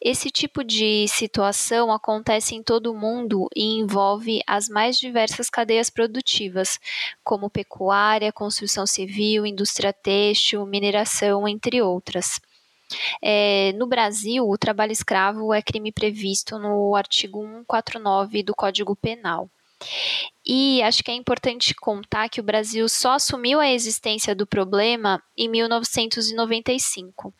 Esse 0.00 0.30
tipo 0.30 0.62
de 0.62 1.06
situação 1.08 1.92
acontece 1.92 2.54
em 2.54 2.62
todo 2.62 2.92
o 2.92 2.96
mundo 2.96 3.48
e 3.54 3.78
envolve 3.78 4.42
as 4.46 4.68
mais 4.68 4.98
diversas 4.98 5.48
cadeias 5.50 5.90
produtivas, 5.90 6.78
como 7.24 7.50
pecuária, 7.50 8.32
construção 8.32 8.86
civil, 8.86 9.46
indústria 9.46 9.92
têxtil, 9.92 10.64
mineração, 10.66 11.48
entre 11.48 11.82
outras. 11.82 12.40
É, 13.22 13.72
no 13.74 13.86
Brasil, 13.86 14.48
o 14.48 14.56
trabalho 14.56 14.92
escravo 14.92 15.52
é 15.52 15.60
crime 15.60 15.92
previsto 15.92 16.58
no 16.58 16.94
artigo 16.94 17.42
149 17.42 18.42
do 18.42 18.54
Código 18.54 18.96
Penal. 18.96 19.50
E 20.44 20.82
acho 20.82 21.04
que 21.04 21.10
é 21.10 21.14
importante 21.14 21.74
contar 21.74 22.28
que 22.28 22.40
o 22.40 22.42
Brasil 22.42 22.88
só 22.88 23.12
assumiu 23.12 23.60
a 23.60 23.70
existência 23.70 24.34
do 24.34 24.46
problema 24.46 25.22
em 25.36 25.48
1995. 25.48 27.32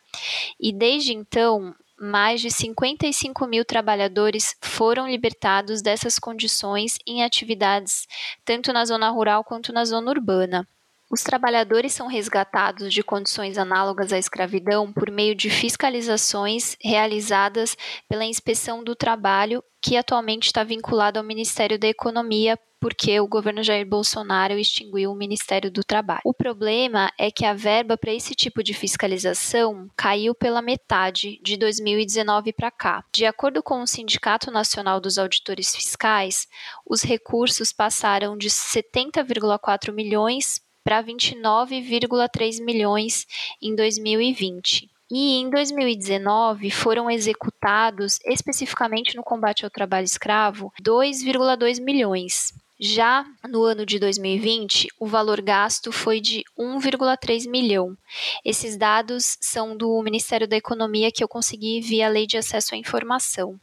E 0.59 0.71
desde 0.71 1.13
então, 1.13 1.75
mais 1.99 2.41
de 2.41 2.49
55 2.49 3.45
mil 3.47 3.65
trabalhadores 3.65 4.55
foram 4.61 5.07
libertados 5.07 5.81
dessas 5.81 6.17
condições 6.17 6.97
em 7.05 7.23
atividades 7.23 8.07
tanto 8.45 8.71
na 8.71 8.85
zona 8.85 9.09
rural 9.09 9.43
quanto 9.43 9.73
na 9.73 9.85
zona 9.85 10.11
urbana. 10.11 10.67
Os 11.09 11.23
trabalhadores 11.23 11.91
são 11.91 12.05
resgatados 12.05 12.93
de 12.93 13.01
condições 13.01 13.57
análogas 13.57 14.13
à 14.13 14.19
escravidão 14.19 14.93
por 14.93 15.09
meio 15.09 15.33
de 15.33 15.49
fiscalizações 15.49 16.77
realizadas 16.79 17.75
pela 18.07 18.25
Inspeção 18.25 18.83
do 18.83 18.95
Trabalho, 18.95 19.63
que 19.81 19.97
atualmente 19.97 20.45
está 20.45 20.63
vinculado 20.63 21.17
ao 21.17 21.25
Ministério 21.25 21.79
da 21.79 21.87
Economia, 21.87 22.59
porque 22.79 23.19
o 23.19 23.27
governo 23.27 23.63
Jair 23.63 23.87
Bolsonaro 23.87 24.53
extinguiu 24.53 25.11
o 25.11 25.15
Ministério 25.15 25.71
do 25.71 25.83
Trabalho. 25.83 26.21
O 26.23 26.33
problema 26.33 27.11
é 27.17 27.31
que 27.31 27.43
a 27.43 27.55
verba 27.55 27.97
para 27.97 28.13
esse 28.13 28.35
tipo 28.35 28.61
de 28.61 28.75
fiscalização 28.75 29.89
caiu 29.97 30.35
pela 30.35 30.61
metade 30.61 31.39
de 31.43 31.57
2019 31.57 32.53
para 32.53 32.69
cá. 32.69 33.03
De 33.11 33.25
acordo 33.25 33.63
com 33.63 33.81
o 33.81 33.87
Sindicato 33.87 34.51
Nacional 34.51 35.01
dos 35.01 35.17
Auditores 35.17 35.75
Fiscais, 35.75 36.47
os 36.85 37.01
recursos 37.01 37.73
passaram 37.73 38.37
de 38.37 38.49
70,4 38.49 39.91
milhões 39.91 40.61
para 40.89 41.03
29,3 41.03 42.65
milhões 42.65 43.27
em 43.61 43.75
2020. 43.75 44.89
E 45.11 45.35
em 45.35 45.47
2019 45.47 46.71
foram 46.71 47.11
executados, 47.11 48.19
especificamente 48.25 49.15
no 49.15 49.21
combate 49.21 49.63
ao 49.63 49.69
trabalho 49.69 50.05
escravo, 50.05 50.73
2,2 50.81 51.79
milhões. 51.79 52.55
Já 52.79 53.23
no 53.47 53.61
ano 53.61 53.85
de 53.85 53.99
2020, 53.99 54.87
o 54.99 55.05
valor 55.05 55.41
gasto 55.41 55.91
foi 55.91 56.19
de 56.19 56.43
1,3 56.57 57.47
milhão. 57.47 57.95
Esses 58.43 58.75
dados 58.75 59.37
são 59.39 59.77
do 59.77 60.01
Ministério 60.01 60.47
da 60.47 60.57
Economia 60.57 61.11
que 61.11 61.23
eu 61.23 61.27
consegui 61.27 61.81
via 61.81 62.09
Lei 62.09 62.25
de 62.25 62.37
Acesso 62.37 62.73
à 62.73 62.77
Informação. 62.79 63.59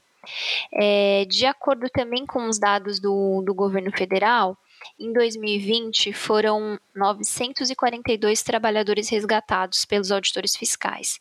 É, 0.72 1.24
de 1.28 1.44
acordo 1.44 1.88
também 1.88 2.24
com 2.24 2.48
os 2.48 2.58
dados 2.58 3.00
do, 3.00 3.42
do 3.44 3.52
governo 3.52 3.90
federal, 3.90 4.56
em 4.98 5.12
2020, 5.12 6.12
foram 6.12 6.78
942 6.94 8.42
trabalhadores 8.42 9.08
resgatados 9.08 9.84
pelos 9.84 10.10
auditores 10.10 10.56
fiscais. 10.56 11.18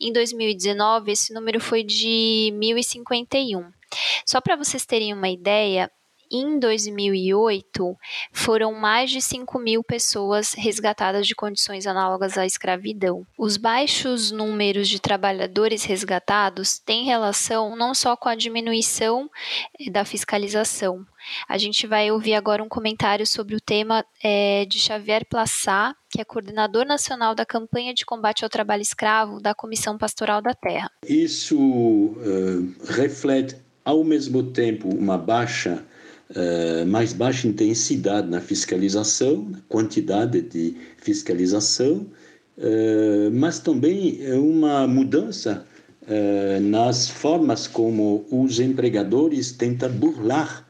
Em 0.00 0.12
2019, 0.12 1.12
esse 1.12 1.32
número 1.32 1.60
foi 1.60 1.82
de 1.82 2.52
1.051. 2.54 3.72
Só 4.24 4.40
para 4.40 4.56
vocês 4.56 4.84
terem 4.84 5.12
uma 5.12 5.28
ideia, 5.28 5.90
em 6.30 6.58
2008, 6.58 7.96
foram 8.32 8.72
mais 8.72 9.10
de 9.10 9.20
5 9.20 9.58
mil 9.58 9.82
pessoas 9.82 10.52
resgatadas 10.54 11.26
de 11.26 11.34
condições 11.34 11.86
análogas 11.86 12.36
à 12.36 12.46
escravidão. 12.46 13.26
Os 13.38 13.56
baixos 13.56 14.30
números 14.30 14.88
de 14.88 15.00
trabalhadores 15.00 15.84
resgatados 15.84 16.78
têm 16.78 17.04
relação 17.04 17.76
não 17.76 17.94
só 17.94 18.16
com 18.16 18.28
a 18.28 18.34
diminuição 18.34 19.28
eh, 19.80 19.90
da 19.90 20.04
fiscalização. 20.04 21.04
A 21.48 21.58
gente 21.58 21.86
vai 21.86 22.10
ouvir 22.10 22.34
agora 22.34 22.62
um 22.62 22.68
comentário 22.68 23.26
sobre 23.26 23.54
o 23.54 23.60
tema 23.60 24.04
é, 24.22 24.64
de 24.64 24.78
Xavier 24.78 25.26
Plassá, 25.28 25.94
que 26.10 26.20
é 26.20 26.24
coordenador 26.24 26.86
nacional 26.86 27.34
da 27.34 27.44
campanha 27.44 27.92
de 27.92 28.04
combate 28.04 28.44
ao 28.44 28.50
trabalho 28.50 28.82
escravo 28.82 29.40
da 29.40 29.54
Comissão 29.54 29.98
Pastoral 29.98 30.40
da 30.40 30.54
Terra. 30.54 30.90
Isso 31.06 31.58
uh, 31.58 32.74
reflete, 32.88 33.56
ao 33.84 34.02
mesmo 34.04 34.42
tempo, 34.42 34.88
uma 34.88 35.18
baixa 35.18 35.84
uh, 36.30 36.86
mais 36.86 37.12
baixa 37.12 37.48
intensidade 37.48 38.28
na 38.28 38.40
fiscalização, 38.40 39.52
quantidade 39.68 40.40
de 40.42 40.76
fiscalização, 40.98 42.06
uh, 42.58 43.30
mas 43.32 43.58
também 43.58 44.20
uma 44.36 44.86
mudança 44.86 45.64
uh, 46.02 46.60
nas 46.60 47.08
formas 47.08 47.66
como 47.66 48.26
os 48.30 48.60
empregadores 48.60 49.52
tentam 49.52 49.90
burlar 49.90 50.66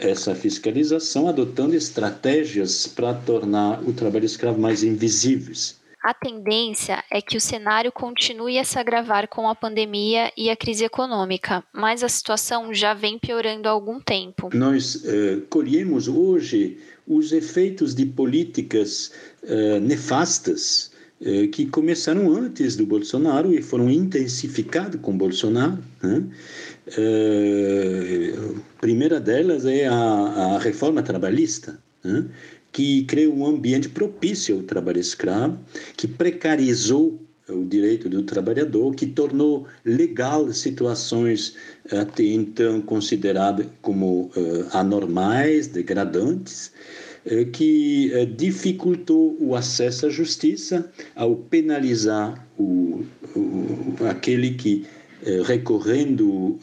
essa 0.00 0.34
fiscalização, 0.34 1.26
adotando 1.26 1.74
estratégias 1.74 2.86
para 2.86 3.14
tornar 3.14 3.82
o 3.88 3.90
trabalho 3.90 4.26
escravo 4.26 4.60
mais 4.60 4.82
invisíveis. 4.82 5.79
A 6.02 6.14
tendência 6.14 7.04
é 7.10 7.20
que 7.20 7.36
o 7.36 7.40
cenário 7.40 7.92
continue 7.92 8.58
a 8.58 8.64
se 8.64 8.78
agravar 8.78 9.28
com 9.28 9.46
a 9.48 9.54
pandemia 9.54 10.32
e 10.34 10.48
a 10.48 10.56
crise 10.56 10.84
econômica, 10.84 11.62
mas 11.74 12.02
a 12.02 12.08
situação 12.08 12.72
já 12.72 12.94
vem 12.94 13.18
piorando 13.18 13.68
há 13.68 13.70
algum 13.70 14.00
tempo. 14.00 14.48
Nós 14.54 15.04
eh, 15.04 15.40
colhemos 15.50 16.08
hoje 16.08 16.78
os 17.06 17.32
efeitos 17.32 17.94
de 17.94 18.06
políticas 18.06 19.12
eh, 19.42 19.78
nefastas 19.78 20.90
eh, 21.20 21.48
que 21.48 21.66
começaram 21.66 22.32
antes 22.32 22.76
do 22.76 22.86
Bolsonaro 22.86 23.52
e 23.52 23.60
foram 23.60 23.90
intensificadas 23.90 24.98
com 25.02 25.18
Bolsonaro. 25.18 25.78
Né? 26.02 26.24
Eh, 26.96 28.32
a 28.76 28.80
primeira 28.80 29.20
delas 29.20 29.66
é 29.66 29.86
a, 29.86 29.94
a 29.94 30.58
reforma 30.58 31.02
trabalhista. 31.02 31.78
Né? 32.02 32.24
Que 32.72 33.04
criou 33.04 33.34
um 33.34 33.46
ambiente 33.46 33.88
propício 33.88 34.56
ao 34.56 34.62
trabalho 34.62 35.00
escravo, 35.00 35.58
que 35.96 36.06
precarizou 36.06 37.20
o 37.52 37.64
direito 37.64 38.08
do 38.08 38.22
trabalhador, 38.22 38.94
que 38.94 39.06
tornou 39.06 39.66
legal 39.84 40.52
situações 40.52 41.54
até 41.90 42.24
então 42.24 42.80
consideradas 42.82 43.66
como 43.82 44.30
uh, 44.36 44.66
anormais, 44.72 45.66
degradantes, 45.66 46.72
uh, 47.26 47.46
que 47.50 48.12
uh, 48.14 48.26
dificultou 48.26 49.36
o 49.40 49.54
acesso 49.54 50.06
à 50.06 50.10
justiça 50.10 50.90
ao 51.14 51.36
penalizar 51.36 52.46
o, 52.58 53.04
o 53.34 53.96
aquele 54.08 54.52
que 54.52 54.86
recorrendo 55.44 56.58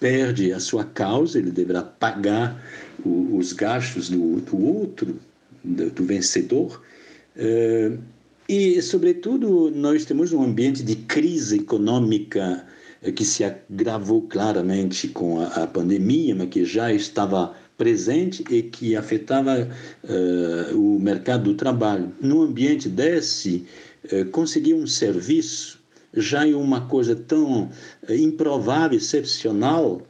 perde 0.00 0.52
a 0.52 0.58
sua 0.58 0.82
causa, 0.82 1.38
ele 1.38 1.52
deverá 1.52 1.80
pagar 1.80 2.60
o, 3.04 3.36
os 3.36 3.52
gastos 3.52 4.10
do, 4.10 4.40
do 4.40 4.60
outro, 4.60 5.16
do 5.64 6.04
vencedor. 6.04 6.82
Uh, 7.36 7.98
e, 8.48 8.80
sobretudo, 8.82 9.70
nós 9.74 10.04
temos 10.04 10.32
um 10.32 10.42
ambiente 10.42 10.82
de 10.82 10.96
crise 10.96 11.56
econômica 11.56 12.64
uh, 13.02 13.12
que 13.12 13.24
se 13.24 13.42
agravou 13.42 14.22
claramente 14.22 15.08
com 15.08 15.40
a, 15.40 15.46
a, 15.46 15.66
pandemia, 15.66 16.34
mas 16.34 16.48
que 16.50 16.64
já 16.64 16.92
estava 16.92 17.54
presente 17.76 18.44
e 18.50 18.62
que 18.62 18.94
afetava 18.94 19.68
uh, 20.04 20.78
o 20.78 21.00
mercado 21.00 21.44
do 21.44 21.54
trabalho. 21.54 22.12
No 22.20 22.42
ambiente 22.42 22.88
desse, 22.88 23.64
conseguir 24.30 24.74
um 24.74 24.86
serviço 24.86 25.82
já 26.16 26.46
é 26.46 26.54
uma 26.54 26.82
coisa 26.82 27.14
tão 27.14 27.70
eh, 28.06 28.16
improvável, 28.16 28.96
excepcional, 28.96 30.02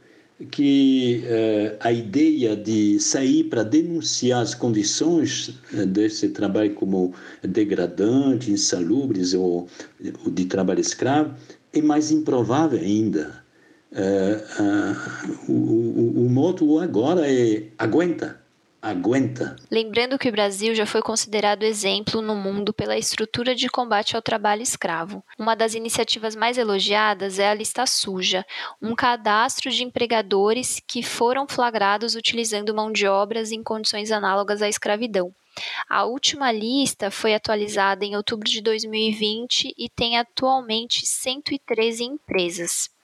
que 0.51 1.23
eh, 1.25 1.77
a 1.79 1.91
ideia 1.91 2.55
de 2.55 2.99
sair 2.99 3.45
para 3.45 3.63
denunciar 3.63 4.41
as 4.41 4.53
condições 4.53 5.57
eh, 5.73 5.85
desse 5.85 6.29
trabalho 6.29 6.73
como 6.73 7.13
degradante, 7.41 8.51
insalubres 8.51 9.33
ou, 9.33 9.67
ou 10.25 10.31
de 10.31 10.45
trabalho 10.45 10.81
escravo 10.81 11.33
é 11.71 11.81
mais 11.81 12.11
improvável 12.11 12.79
ainda. 12.79 13.43
Eh, 13.93 14.43
o, 15.47 15.53
o, 15.53 16.25
o 16.25 16.29
moto 16.29 16.79
agora 16.79 17.31
é 17.31 17.69
aguenta, 17.77 18.37
aguenta. 18.85 19.55
Lembrando 19.71 20.19
que 20.19 20.29
o 20.29 20.31
Brasil 20.31 20.75
já 20.75 20.85
foi 20.85 21.01
considerado 21.01 21.63
exemplo 21.63 22.21
no 22.21 22.35
mundo 22.35 22.71
pela 22.71 22.97
estrutura 22.97 23.55
de 23.55 23.67
combate 23.67 24.15
ao 24.15 24.21
trabalho 24.21 24.61
escravo. 24.61 25.23
Uma 25.39 25.55
das 25.55 25.73
iniciativas 25.73 26.35
mais 26.35 26.57
elogiadas 26.57 27.39
é 27.39 27.49
a 27.49 27.53
Lista 27.53 27.87
Suja, 27.87 28.45
um 28.79 28.93
cadastro 28.93 29.71
de 29.71 29.83
empregadores 29.83 30.79
que 30.87 31.01
foram 31.01 31.47
flagrados 31.47 32.13
utilizando 32.13 32.75
mão 32.75 32.91
de 32.91 33.07
obras 33.07 33.51
em 33.51 33.63
condições 33.63 34.11
análogas 34.11 34.61
à 34.61 34.69
escravidão. 34.69 35.33
A 35.89 36.03
última 36.05 36.51
lista 36.51 37.09
foi 37.09 37.33
atualizada 37.33 38.05
em 38.05 38.15
outubro 38.15 38.47
de 38.47 38.61
2020 38.61 39.73
e 39.77 39.89
tem 39.89 40.17
atualmente 40.17 41.05
113 41.05 42.03
empresas. 42.03 42.94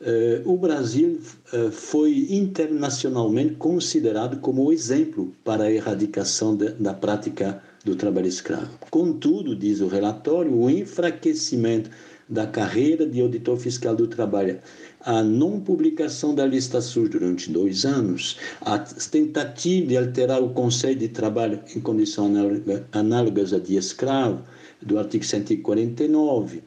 Uh, 0.00 0.48
o 0.48 0.56
Brasil 0.56 1.20
uh, 1.52 1.72
foi 1.72 2.28
internacionalmente 2.30 3.54
considerado 3.54 4.38
como 4.38 4.72
exemplo 4.72 5.34
para 5.44 5.64
a 5.64 5.72
erradicação 5.72 6.56
da 6.56 6.94
prática 6.94 7.60
do 7.84 7.96
trabalho 7.96 8.28
escravo. 8.28 8.70
Contudo, 8.90 9.56
diz 9.56 9.80
o 9.80 9.88
relatório, 9.88 10.54
o 10.54 10.70
enfraquecimento 10.70 11.90
da 12.28 12.46
carreira 12.46 13.06
de 13.06 13.20
auditor 13.20 13.56
fiscal 13.56 13.96
do 13.96 14.06
trabalho, 14.06 14.60
a 15.00 15.22
não 15.22 15.58
publicação 15.58 16.34
da 16.34 16.46
lista 16.46 16.80
SUS 16.80 17.08
durante 17.08 17.50
dois 17.50 17.84
anos, 17.84 18.36
a 18.60 18.78
tentativa 18.78 19.86
de 19.86 19.96
alterar 19.96 20.42
o 20.42 20.50
conceito 20.50 20.98
de 20.98 21.08
trabalho 21.08 21.60
em 21.74 21.80
condições 21.80 22.36
análogas 22.92 23.52
a 23.52 23.58
de 23.58 23.76
escravo, 23.76 24.44
do 24.80 24.98
artigo 24.98 25.24
149, 25.24 26.62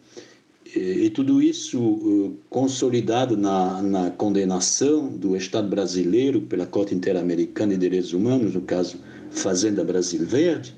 e, 0.76 1.10
tudo 1.10 1.42
isso 1.42 1.80
uh, 1.82 2.38
consolidado 2.50 3.36
na, 3.36 3.82
na 3.82 4.12
condenação 4.12 5.08
do 5.08 5.36
Estado 5.36 5.68
brasileiro 5.68 6.42
pela 6.42 6.66
Corte 6.66 6.96
Interamericana 6.96 7.74
de 7.74 7.80
Direitos 7.80 8.14
Humanos, 8.14 8.54
no 8.54 8.62
caso 8.62 8.98
Fazenda 9.32 9.84
Brasil 9.84 10.26
Verde, 10.26 10.74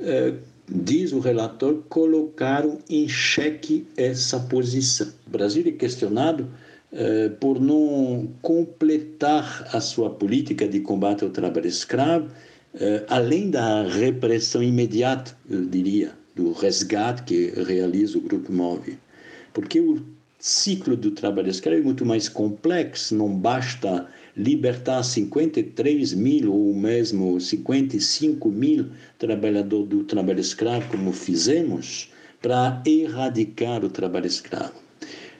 uh, 0.00 0.36
diz 0.68 1.12
o 1.12 1.20
relator, 1.20 1.82
colocaram 1.88 2.78
em 2.90 3.08
xeque 3.08 3.86
essa 3.96 4.40
posição. 4.40 5.08
O 5.26 5.30
Brasil 5.30 5.62
é 5.66 5.72
questionado 5.72 6.48
uh, 6.92 7.30
por 7.38 7.60
não 7.60 8.28
completar 8.42 9.68
a 9.72 9.80
sua 9.80 10.10
política 10.10 10.66
de 10.66 10.80
combate 10.80 11.22
ao 11.22 11.30
trabalho 11.30 11.66
escravo, 11.66 12.28
além 13.08 13.50
da 13.50 13.82
repressão 13.82 14.62
imediata, 14.62 15.34
eu 15.50 15.64
diria, 15.64 16.12
do 16.36 16.52
resgate 16.52 17.22
que 17.22 17.50
realiza 17.66 18.18
o 18.18 18.20
Grupo 18.20 18.52
Móvel 18.52 18.94
porque 19.58 19.80
o 19.80 20.00
ciclo 20.38 20.96
do 20.96 21.10
trabalho 21.10 21.50
escravo 21.50 21.80
é 21.80 21.82
muito 21.82 22.06
mais 22.06 22.28
complexo, 22.28 23.12
não 23.16 23.28
basta 23.28 24.06
libertar 24.36 25.02
53 25.02 26.14
mil 26.14 26.54
ou 26.54 26.72
mesmo 26.72 27.40
55 27.40 28.48
mil 28.52 28.86
trabalhadores 29.18 29.88
do 29.88 30.04
trabalho 30.04 30.38
escravo, 30.38 30.88
como 30.88 31.12
fizemos, 31.12 32.08
para 32.40 32.80
erradicar 32.86 33.84
o 33.84 33.90
trabalho 33.90 34.28
escravo. 34.28 34.87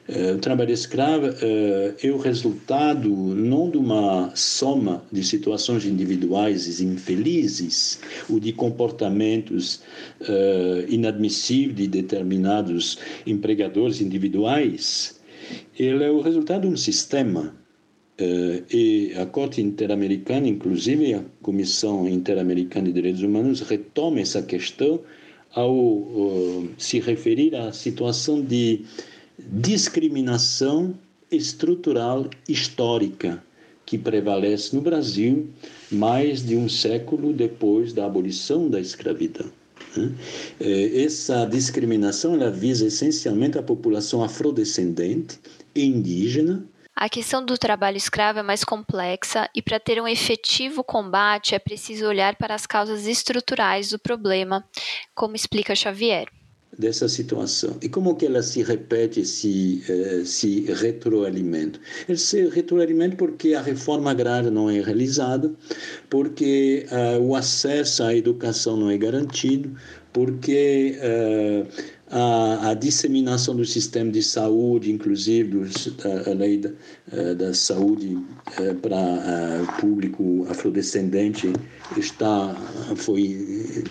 Eh, 0.09 0.33
o 0.33 0.39
trabalho 0.39 0.73
escravo 0.73 1.27
eh, 1.27 1.95
é 2.03 2.11
o 2.11 2.17
resultado 2.17 3.11
não 3.11 3.71
de 3.71 3.77
uma 3.77 4.33
soma 4.35 5.05
de 5.13 5.23
situações 5.23 5.85
individuais 5.85 6.81
infelizes 6.81 8.01
ou 8.29 8.41
de 8.41 8.55
comportamentos 8.55 9.83
eh, 10.23 10.87
inadmissíveis 10.89 11.77
de 11.77 11.87
determinados 11.89 12.99
empregadores 13.27 14.01
individuais. 14.01 15.21
Ele 15.79 16.03
é 16.03 16.11
o 16.11 16.23
resultado 16.23 16.63
de 16.63 16.69
um 16.69 16.77
sistema 16.77 17.55
e 18.71 19.13
a 19.17 19.25
Corte 19.27 19.63
Interamericana, 19.63 20.49
inclusive 20.49 21.15
a 21.15 21.23
Comissão 21.41 22.09
Interamericana 22.09 22.87
de 22.87 22.93
Direitos 22.93 23.23
Humanos, 23.23 23.61
retoma 23.61 24.21
essa 24.21 24.43
questão 24.43 25.01
ao 25.55 26.65
se 26.77 26.99
referir 26.99 27.55
à 27.55 27.73
situação 27.73 28.43
de 28.43 28.85
discriminação 29.39 30.99
estrutural 31.31 32.29
histórica 32.49 33.43
que 33.87 33.97
prevalece 33.97 34.75
no 34.75 34.83
Brasil 34.83 35.49
mais 35.91 36.45
de 36.45 36.57
um 36.57 36.69
século 36.69 37.33
depois 37.33 37.93
da 37.93 38.05
abolição 38.05 38.69
da 38.69 38.81
escravidão. 38.81 39.51
Né? 39.97 40.13
É, 40.61 41.05
essa 41.05 41.47
discriminação 41.47 42.35
ela 42.35 42.51
visa 42.51 42.87
essencialmente 42.87 43.57
a 43.57 43.63
população 43.63 44.23
afrodescendente 44.23 45.39
e 45.75 45.87
indígena. 45.87 46.67
A 46.95 47.09
questão 47.09 47.43
do 47.43 47.57
trabalho 47.57 47.97
escravo 47.97 48.41
é 48.41 48.43
mais 48.43 48.65
complexa 48.65 49.49
e, 49.55 49.63
para 49.63 49.79
ter 49.79 50.03
um 50.03 50.09
efetivo 50.09 50.83
combate, 50.83 51.55
é 51.55 51.59
preciso 51.59 52.07
olhar 52.07 52.35
para 52.35 52.55
as 52.55 52.67
causas 52.67 53.07
estruturais 53.07 53.91
do 53.91 53.99
problema, 54.01 54.65
como 55.15 55.37
explica 55.37 55.77
Xavier 55.77 56.29
dessa 56.77 57.09
situação. 57.09 57.77
E 57.83 57.89
como 57.89 58.15
que 58.15 58.27
ela 58.27 58.43
se 58.43 58.63
repete, 58.63 59.25
se, 59.25 59.83
eh, 59.89 60.23
se 60.25 60.61
retroalimenta? 60.73 61.79
Ela 62.09 62.19
se 62.19 62.47
retroalimenta 62.49 63.17
porque 63.17 63.55
a 63.55 63.63
reforma 63.63 64.11
agrária 64.11 64.51
não 64.51 64.69
é 64.69 64.81
realizada, 64.81 65.53
porque 66.11 66.87
uh, 66.91 67.23
o 67.23 67.35
acesso 67.35 68.03
à 68.03 68.15
educação 68.15 68.77
não 68.77 68.91
é 68.91 68.97
garantido, 68.97 69.75
porque 70.13 70.97
uh, 70.99 71.67
a, 72.11 72.71
a, 72.71 72.75
disseminação 72.75 73.55
do 73.55 73.65
sistema 73.65 74.11
de 74.11 74.23
saúde, 74.23 74.91
inclusive 74.91 75.51
dos, 75.51 75.93
a, 76.05 76.31
a, 76.31 76.35
lei 76.35 76.59
da, 76.59 76.71
da 77.37 77.55
saúde 77.55 78.15
uh, 78.17 78.75
para 78.81 79.77
público 79.81 80.47
afrodescendente, 80.49 81.53
está, 81.97 82.55
foi 82.97 83.85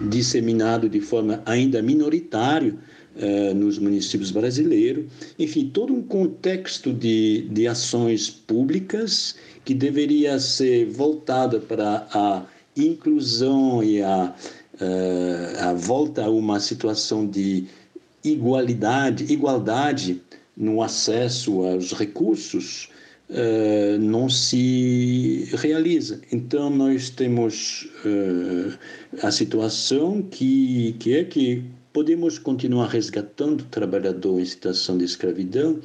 disseminado 0.00 0.88
de 0.88 1.00
forma 1.00 1.42
ainda 1.44 1.82
minoritária 1.82 2.74
uh, 3.16 3.54
nos 3.54 3.78
municípios 3.78 4.30
brasileiros. 4.30 5.06
Enfim, 5.38 5.70
todo 5.72 5.92
um 5.92 6.02
contexto 6.02 6.92
de, 6.92 7.48
de 7.50 7.66
ações 7.66 8.30
públicas 8.30 9.36
que 9.64 9.74
deveria 9.74 10.38
ser 10.38 10.86
voltada 10.86 11.60
para 11.60 12.06
a 12.12 12.44
inclusão 12.76 13.82
e 13.82 14.02
a, 14.02 14.34
uh, 14.80 15.64
a 15.68 15.74
volta 15.74 16.24
a 16.24 16.30
uma 16.30 16.60
situação 16.60 17.26
de 17.26 17.66
igualdade, 18.22 19.32
igualdade 19.32 20.22
no 20.56 20.82
acesso 20.82 21.62
aos 21.62 21.92
recursos, 21.92 22.90
uh, 23.30 23.98
não 23.98 24.28
se 24.28 25.48
realiza. 25.54 26.20
Então, 26.32 26.70
nós 26.70 27.10
temos 27.10 27.88
uh, 28.04 28.78
a 29.22 29.30
situação 29.30 30.22
que, 30.22 30.96
que 30.98 31.16
é 31.16 31.24
que 31.24 31.64
podemos 31.92 32.38
continuar 32.38 32.88
resgatando 32.88 33.62
o 33.62 33.64
trabalhador 33.64 34.40
em 34.40 34.44
situação 34.44 34.96
de 34.96 35.04
escravidão, 35.04 35.80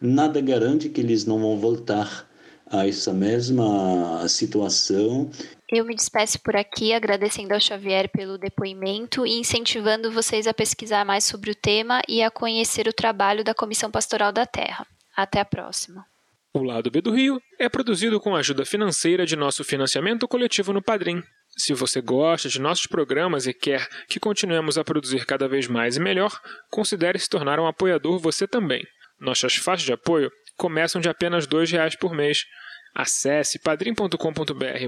nada 0.00 0.40
garante 0.40 0.88
que 0.88 1.00
eles 1.00 1.24
não 1.24 1.40
vão 1.40 1.58
voltar 1.58 2.28
a 2.70 2.86
essa 2.86 3.12
mesma 3.12 4.26
situação. 4.28 5.30
Eu 5.70 5.84
me 5.84 5.94
despeço 5.94 6.38
por 6.40 6.56
aqui, 6.56 6.92
agradecendo 6.92 7.54
ao 7.54 7.60
Xavier 7.60 8.08
pelo 8.10 8.38
depoimento 8.38 9.26
e 9.26 9.38
incentivando 9.38 10.10
vocês 10.10 10.46
a 10.46 10.54
pesquisar 10.54 11.04
mais 11.04 11.24
sobre 11.24 11.50
o 11.50 11.54
tema 11.54 12.02
e 12.08 12.22
a 12.22 12.30
conhecer 12.30 12.86
o 12.88 12.92
trabalho 12.92 13.44
da 13.44 13.54
Comissão 13.54 13.90
Pastoral 13.90 14.32
da 14.32 14.46
Terra. 14.46 14.86
Até 15.16 15.40
a 15.40 15.44
próxima. 15.44 16.04
O 16.56 16.62
Lado 16.62 16.88
B 16.88 17.00
do 17.00 17.10
Rio 17.10 17.42
é 17.58 17.68
produzido 17.68 18.20
com 18.20 18.36
a 18.36 18.38
ajuda 18.38 18.64
financeira 18.64 19.26
de 19.26 19.34
nosso 19.34 19.64
financiamento 19.64 20.28
coletivo 20.28 20.72
no 20.72 20.80
Padrim. 20.80 21.20
Se 21.56 21.74
você 21.74 22.00
gosta 22.00 22.48
de 22.48 22.60
nossos 22.60 22.86
programas 22.86 23.48
e 23.48 23.52
quer 23.52 23.88
que 24.08 24.20
continuemos 24.20 24.78
a 24.78 24.84
produzir 24.84 25.26
cada 25.26 25.48
vez 25.48 25.66
mais 25.66 25.96
e 25.96 26.00
melhor, 26.00 26.40
considere 26.70 27.18
se 27.18 27.28
tornar 27.28 27.58
um 27.58 27.66
apoiador 27.66 28.20
você 28.20 28.46
também. 28.46 28.84
Nossas 29.18 29.56
faixas 29.56 29.84
de 29.84 29.92
apoio 29.92 30.30
começam 30.56 31.00
de 31.00 31.08
apenas 31.08 31.44
R$ 31.44 31.64
reais 31.72 31.96
por 31.96 32.14
mês. 32.14 32.44
Acesse 32.94 33.58
padrim.com.br 33.58 34.14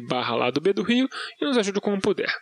barra 0.09 0.37
Lado 0.37 0.61
B 0.61 0.73
do 0.73 0.85
Rio 0.85 1.09
e 1.41 1.45
nos 1.45 1.59
ajude 1.59 1.81
como 1.81 2.01
puder. 2.01 2.33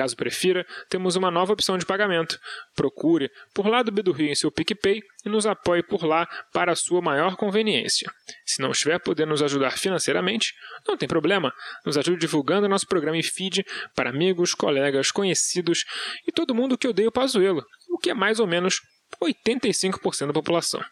Caso 0.00 0.16
prefira, 0.16 0.66
temos 0.88 1.14
uma 1.14 1.30
nova 1.30 1.52
opção 1.52 1.76
de 1.76 1.84
pagamento. 1.84 2.38
Procure 2.74 3.30
por 3.54 3.66
B 3.92 4.02
do 4.02 4.12
Rio 4.12 4.30
em 4.30 4.34
seu 4.34 4.50
PicPay 4.50 5.02
e 5.26 5.28
nos 5.28 5.44
apoie 5.44 5.82
por 5.82 6.06
lá 6.06 6.26
para 6.54 6.72
a 6.72 6.74
sua 6.74 7.02
maior 7.02 7.36
conveniência. 7.36 8.10
Se 8.46 8.62
não 8.62 8.70
estiver 8.70 8.98
podendo 8.98 9.28
nos 9.28 9.42
ajudar 9.42 9.76
financeiramente, 9.76 10.54
não 10.88 10.96
tem 10.96 11.06
problema. 11.06 11.52
Nos 11.84 11.98
ajude 11.98 12.18
divulgando 12.18 12.66
nosso 12.66 12.86
programa 12.86 13.18
e 13.18 13.22
feed 13.22 13.62
para 13.94 14.08
amigos, 14.08 14.54
colegas, 14.54 15.10
conhecidos 15.10 15.84
e 16.26 16.32
todo 16.32 16.54
mundo 16.54 16.78
que 16.78 16.88
odeia 16.88 17.10
o 17.10 17.12
Pazuelo, 17.12 17.62
o 17.90 17.98
que 17.98 18.08
é 18.08 18.14
mais 18.14 18.40
ou 18.40 18.46
menos 18.46 18.80
85% 19.22 20.28
da 20.28 20.32
população. 20.32 20.82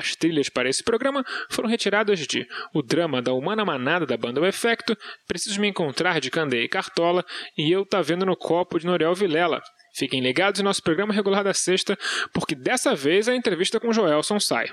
As 0.00 0.16
trilhas 0.16 0.48
para 0.48 0.66
esse 0.66 0.82
programa 0.82 1.22
foram 1.50 1.68
retiradas 1.68 2.20
de 2.20 2.48
O 2.72 2.80
Drama 2.80 3.20
da 3.20 3.34
Humana 3.34 3.66
Manada 3.66 4.06
da 4.06 4.16
banda 4.16 4.40
O 4.40 4.46
Efecto, 4.46 4.96
Preciso 5.28 5.60
Me 5.60 5.68
Encontrar 5.68 6.22
de 6.22 6.30
Candeia 6.30 6.64
e 6.64 6.68
Cartola 6.68 7.22
e 7.56 7.70
Eu 7.70 7.84
Tá 7.84 8.00
Vendo 8.00 8.24
no 8.24 8.34
Copo 8.34 8.78
de 8.78 8.86
Noriel 8.86 9.14
Vilela. 9.14 9.60
Fiquem 9.94 10.22
ligados 10.22 10.58
em 10.58 10.64
nosso 10.64 10.82
programa 10.82 11.12
regular 11.12 11.44
da 11.44 11.52
sexta, 11.52 11.98
porque 12.32 12.54
dessa 12.54 12.94
vez 12.94 13.28
a 13.28 13.34
entrevista 13.34 13.78
com 13.78 13.92
Joelson 13.92 14.40
sai. 14.40 14.70